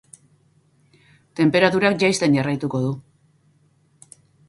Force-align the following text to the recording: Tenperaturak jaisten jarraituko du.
Tenperaturak 1.41 2.01
jaisten 2.07 2.41
jarraituko 2.41 2.85
du. 2.89 2.93